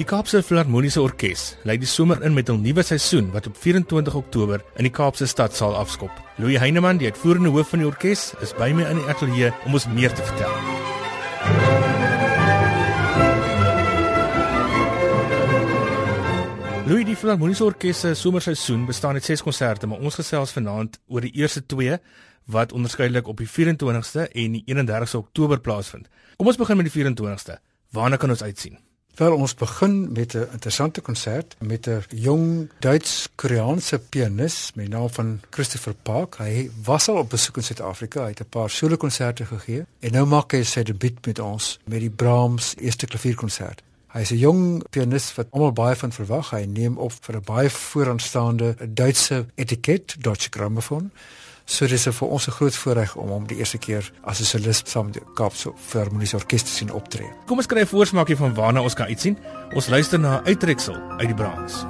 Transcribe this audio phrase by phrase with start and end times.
[0.00, 4.14] Die Kaapse Filharmoniese Orkees lei die somer in met hul nuwe seisoen wat op 24
[4.16, 6.22] Oktober in die Kaapse stadsaal afskop.
[6.40, 9.76] Louis Heineman, die uitvoerende hoof van die orkes, is by my in die ateljee om
[9.76, 10.56] ons meer te vertel.
[16.88, 21.28] Louis die Filharmoniese Orkees se somerseisoen bestaan uit 6 konserte, maar ons gesels vanaand oor
[21.28, 22.00] die eerste 2
[22.48, 26.08] wat onderskeidelik op die 24ste en die 31ste Oktober plaasvind.
[26.40, 27.60] Kom ons begin met die 24ste.
[27.92, 28.80] Waarna kan ons uitsien?
[29.20, 35.10] Wel ons begin met 'n interessante konsert met 'n jong Duits-Koreaanse pianis met die naam
[35.10, 36.36] van Christopher Park.
[36.36, 40.12] Hy was al op besoek in Suid-Afrika, hy het 'n paar solo konserte gegee en
[40.12, 43.82] nou maak hy sy debuut met ons met die Brahms eerste klavierkonsert.
[44.10, 46.50] Hy is 'n jong pianis wat almal baie van verwag.
[46.50, 51.12] Hy neem op vir 'n baie vooraanstaande Duitse etiket, Deutsche Grammophon.
[51.64, 54.88] So dis vir ons 'n groot voorreg om hom die eerste keer as 'n solist
[54.88, 57.30] saam met die Kaapse Filharmoniese Orkees te sien optree.
[57.46, 59.38] Kom ons kry 'n voorsmaakie van waarna ons kan uitsien.
[59.74, 61.84] Ons luister na 'n uittreksel uit die Brahms.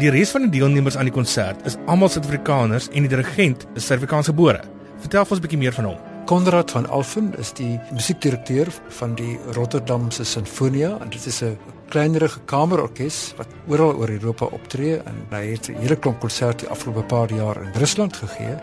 [0.00, 3.84] Die res van die deelnemers aan die konsert is almal Suid-Afrikaners en die dirigent is
[3.84, 4.62] Suid-Afrikaans gebore.
[5.02, 5.98] Vertel ons 'n bietjie meer van hom.
[6.24, 11.58] Konrad van Alphen is die musiekdirekteur van die Rotterdamse Sinfonia en dit is 'n
[11.90, 17.02] kleinerige kamerorkes wat oral oor Europa optree en hy het 'n hele klomp konserte afgelope
[17.02, 18.56] paar jaar in Rusland gegee.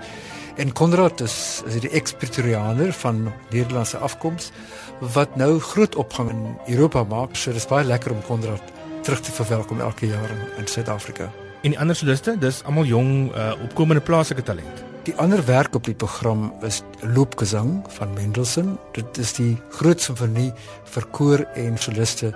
[0.56, 4.52] En Konrad is is die ekspertorianer van Nederlandse afkoms
[5.00, 7.36] wat nou groot opgang in Europa maak.
[7.36, 8.64] So dis baie lekker om Konrad
[9.08, 11.30] terug te verwelkom elke jaar in, in Suid-Afrika.
[11.64, 14.84] En die ander soliste, dis almal jong uh, opkomende plaaslike talent.
[15.08, 16.82] Die ander werk op die program is
[17.16, 18.74] Loopgesang van Mendelssohn.
[18.98, 20.50] Dit is die groot simfonie
[20.92, 22.34] vir koor en soliste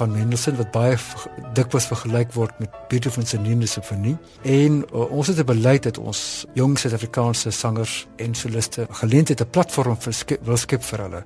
[0.00, 0.98] van Mendelssohn wat baie
[1.54, 4.16] dikwels vergelyk word met Beethoven se 9de simfonie.
[4.42, 9.50] En uh, ons het 'n beleid dat ons jong Suid-Afrikaanse sangers en soliste geleentheid 'n
[9.50, 11.22] platform vir skep, wil skep vir hulle.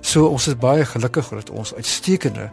[0.00, 2.50] So ons is baie gelukkig dat ons uitstekende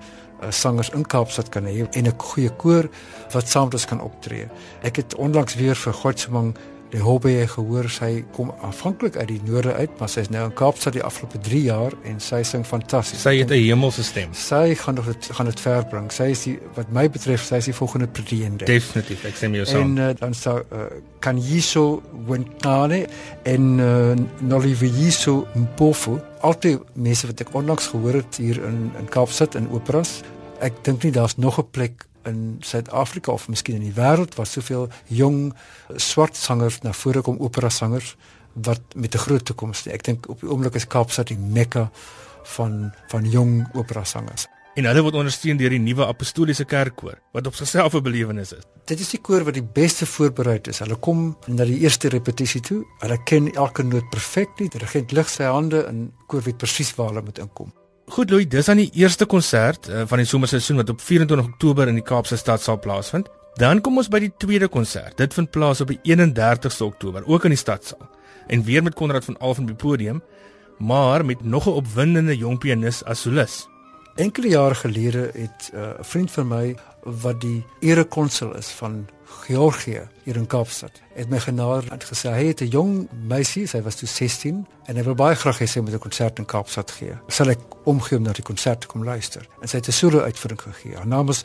[0.49, 2.89] sangers in Kaapstad kan hê en 'n goeie koor
[3.33, 4.47] wat saam met ons kan optree.
[4.81, 6.55] Ek het onlangs weer vir Godsemang
[6.93, 10.53] die hobby gehoor sy kom aanvanklik uit die noorde uit, maar sy is nou in
[10.55, 13.21] Kaapstad die afgelope 3 jaar en sy sing fantasties.
[13.25, 14.33] Sy het 'n hemelse stem.
[14.33, 16.11] Sy gaan nog dit gaan dit ver bring.
[16.11, 18.65] Sy is die wat my betref, sy is die volgende pretende.
[18.65, 19.79] Definitief, ek sê my so.
[19.79, 20.85] En uh, dan sou uh,
[21.19, 23.07] kan Yiso Wentane
[23.43, 29.55] en uh, Noliviso Mpofu, altyd mense wat ek onlangs gehoor het hier in in Kaapstad
[29.55, 30.21] in operas.
[30.59, 34.49] Ek dink nie daar's nog 'n plek in Suid-Afrika of miskien in die wêreld waar
[34.49, 35.53] soveel jong
[35.95, 38.15] swart sangers na vore kom opera sangers
[38.53, 39.87] wat met 'n groot toekoms.
[39.87, 41.89] Ek dink op die oomblik is Kaapstad die mekka
[42.43, 44.47] van van jong opera sangers.
[44.77, 48.63] En hulle word ondersteun deur die nuwe apostoliese kerkkoor wat op sigself 'n belewenis is.
[48.85, 50.79] Dit is die koor wat die beste voorberei is.
[50.79, 52.85] Hulle kom na die eerste repetisie toe.
[52.99, 54.69] Hulle ken elke noot perfek nie.
[54.69, 57.73] Die regent lig sy hande en koor weet presies waar hulle moet inkom.
[58.07, 61.89] Goed Louis, dis aan die eerste konsert uh, van die somerseisoen wat op 24 Oktober
[61.91, 63.27] in die Kaapse stad sal plaasvind.
[63.59, 65.17] Dan kom ons by die tweede konsert.
[65.19, 68.07] Dit vind plaas op die 31ste Oktober, ook in die stadsaal.
[68.47, 70.21] En weer met Konrad van Alphen op die podium,
[70.79, 73.67] maar met nog 'n opwindende jong pianis as solis.
[74.15, 79.07] Enkele jare gelede het uh, 'n uh, vriend van my wat die erekonsul is van
[79.27, 81.01] Georgië hier in Kaapstad.
[81.13, 84.95] Het my genader en gesê hy het 'n jong meisie, sy was toe 16 en
[84.95, 87.15] hy wil baie graag hê sy moet 'n konsert in Kaapstad gee.
[87.27, 89.47] Sal ek omgee om na die konsert te kom luister?
[89.61, 90.95] En sy het 'n solo uitvoering gegee.
[90.95, 91.43] Haar naam is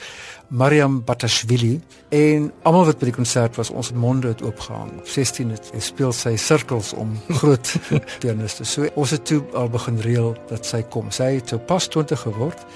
[0.48, 4.98] Mariam Batashvili en almal wat by die konsert was, ons monde het oopgehang.
[4.98, 7.76] Op 16 het sy speel sy sirkels om groot
[8.18, 8.64] pianiste.
[8.64, 11.10] So ons het toe al begin reël dat sy kom.
[11.10, 12.66] Sy het so pas 20 geword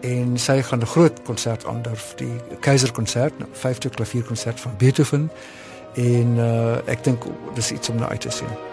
[0.00, 5.30] en sy gaan 'n groot konsert aandurf die Keiserkonsert, 'n vyfde klavierkonsert van Beethoven
[5.94, 7.24] en uh, ek dink
[7.54, 8.69] dis iets om na uit te sien.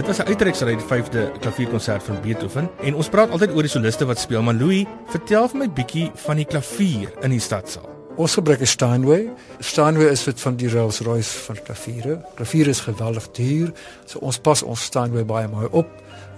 [0.00, 3.62] Dit was 'n uitreksel uit die 5de klavierkonsert van Beethoven en ons praat altyd oor
[3.62, 7.40] die soliste wat speel, maar Louis, vertel vir my bietjie van die klavier in die
[7.40, 7.99] stadsaal.
[8.20, 9.28] Ons gebruik 'n Steinway.
[9.58, 12.20] Steinway is wat van die Rolls-Royce van klaviere.
[12.34, 13.72] Klavier is geweldig duur,
[14.04, 15.88] so ons pas ons Steinway baie mooi op.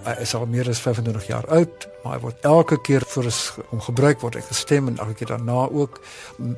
[0.02, 3.38] Hy is al meer as 25 jaar oud, maar hy word elke keer vir ons
[3.70, 6.00] om gebruik word ek gestem en elke keer daarna ook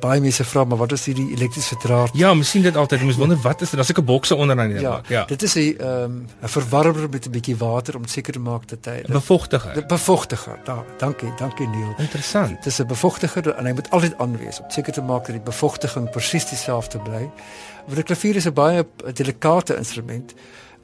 [0.01, 2.15] baie mense vra maar wat is hierdie elektriese draad?
[2.17, 3.03] Ja, mens sien dit altyd.
[3.05, 3.77] Mens wonder wat is dit?
[3.77, 5.09] Daar's 'n bokse onder aan die ja, maak.
[5.09, 5.25] Ja.
[5.25, 8.67] Dit is 'n ehm um, 'n verwarmer met 'n bietjie water om seker te maak
[8.67, 9.77] dat hy 'n bevochtiger.
[9.77, 10.57] 'n bevochtiger.
[10.63, 11.93] Da, dankie, dankie Neil.
[11.97, 12.49] Interessant.
[12.49, 15.43] Dit is 'n bevochtiger en hy moet altyd aanwees om seker te maak dat die
[15.43, 17.29] bevochtiging presies dieselfde bly.
[17.87, 20.33] Want 'n klavier is 'n baie delikate instrument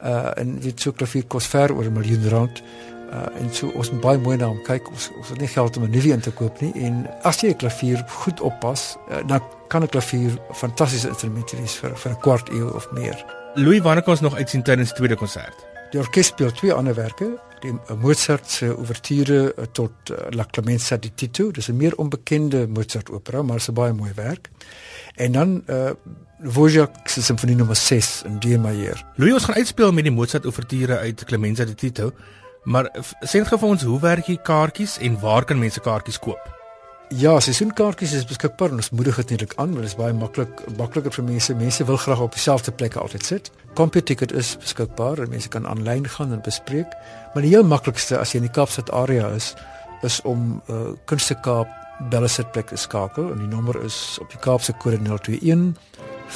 [0.02, 2.62] uh en weet so klavier kos ver oor 'n miljoen rand.
[3.12, 4.90] Uh en so ons moet baie mooi na hom kyk.
[4.90, 7.48] Ons ons het nie geld om 'n nuwe een te koop nie en as jy
[7.48, 12.12] 'n klavier goed oppas, uh, dan kan 'n klavier 'n fantastiese instrument wees vir vir
[12.12, 13.24] 'n kwart eeu of meer.
[13.54, 15.71] Louis wanneer kan ons nog uitsien tydens die tweede konsert?
[15.92, 17.26] Die orkes speel twee ander werke,
[17.60, 21.50] die Mozart se ouverture tot uh, La Clemenza di Tito.
[21.50, 24.50] Dis 'n meer onbekende Mozart opera, maar 'n baie mooi werk.
[25.14, 25.90] En dan uh
[26.42, 29.04] Wojciech se simfonie nommer 6 in D majeur.
[29.16, 32.12] Louis ons gaan uitspeel met die Mozart ouverture uit Clemenza di Tito.
[32.62, 32.90] Maar
[33.20, 36.61] sê net vir ons hoe werk die kaartjies en waar kan mense kaartjies koop?
[37.12, 40.62] Ja, seisoenkaartjies is beskikbaar en ons moedig dit netlik aan want dit is baie maklik
[40.78, 41.54] makliker vir mense.
[41.58, 43.50] Mense wil graag op dieselfde plekke altyd sit.
[43.76, 46.88] CompuTicket is beskikbaar en mense kan aanlyn gaan en bespreek.
[47.34, 49.52] Maar die heel maklikste as jy in die Kaapstad area is,
[50.02, 51.68] is om uh, Kunste Kaap
[52.10, 55.76] belle sitplek te skakel en die nommer is op die Kaapse kode 021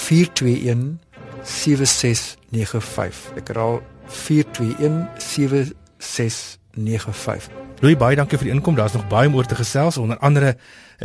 [0.07, 0.99] 421
[1.43, 3.33] 7695.
[3.41, 3.81] Ek herhaal
[4.27, 7.66] 421 7695.
[7.81, 8.77] Louis baie dankie vir die inkom.
[8.77, 10.55] Daar's nog baie meer te gesels onder andere